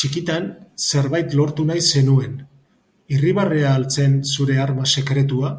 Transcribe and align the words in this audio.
Txikitan, 0.00 0.48
zerbait 0.88 1.36
lortu 1.40 1.66
nahi 1.70 1.84
zenuen, 1.92 2.36
irribarrea 3.16 3.72
al 3.78 3.88
zen 3.96 4.20
zure 4.36 4.60
arma 4.68 4.90
sekretua? 4.98 5.56